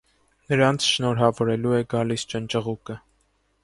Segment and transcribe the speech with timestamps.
[0.53, 3.03] Նրանց շնորհավորելու է գալիս ճնճղուկը։